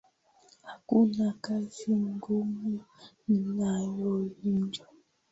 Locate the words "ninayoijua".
3.27-4.87